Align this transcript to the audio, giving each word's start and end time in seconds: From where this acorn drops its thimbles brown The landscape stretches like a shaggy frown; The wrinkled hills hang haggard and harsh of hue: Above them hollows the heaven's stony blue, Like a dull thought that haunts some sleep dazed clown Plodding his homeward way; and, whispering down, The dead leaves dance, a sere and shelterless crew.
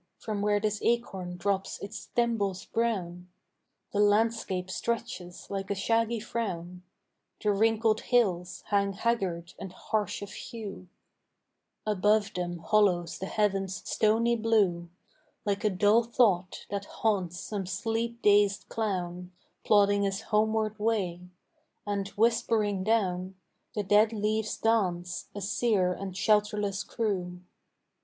From 0.17 0.41
where 0.41 0.59
this 0.59 0.81
acorn 0.81 1.37
drops 1.37 1.77
its 1.79 2.05
thimbles 2.05 2.65
brown 2.65 3.29
The 3.93 3.99
landscape 3.99 4.71
stretches 4.71 5.45
like 5.51 5.69
a 5.69 5.75
shaggy 5.75 6.19
frown; 6.19 6.81
The 7.39 7.51
wrinkled 7.51 8.01
hills 8.01 8.63
hang 8.69 8.93
haggard 8.93 9.53
and 9.59 9.71
harsh 9.71 10.23
of 10.23 10.31
hue: 10.31 10.87
Above 11.85 12.33
them 12.33 12.57
hollows 12.57 13.19
the 13.19 13.27
heaven's 13.27 13.87
stony 13.87 14.35
blue, 14.35 14.89
Like 15.45 15.63
a 15.63 15.69
dull 15.69 16.01
thought 16.01 16.65
that 16.71 16.85
haunts 16.85 17.39
some 17.39 17.67
sleep 17.67 18.23
dazed 18.23 18.69
clown 18.69 19.31
Plodding 19.63 20.01
his 20.01 20.21
homeward 20.21 20.79
way; 20.79 21.29
and, 21.85 22.07
whispering 22.17 22.83
down, 22.83 23.35
The 23.75 23.83
dead 23.83 24.13
leaves 24.13 24.57
dance, 24.57 25.27
a 25.35 25.41
sere 25.41 25.93
and 25.93 26.15
shelterless 26.17 26.83
crew. 26.83 27.41